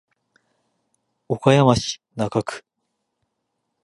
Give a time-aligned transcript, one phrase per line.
[1.29, 2.63] 岡山市中区